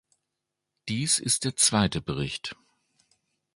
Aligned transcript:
Dies 0.87 1.19
ist 1.19 1.43
der 1.45 1.55
zweite 1.55 2.01
Bericht. 2.01 2.55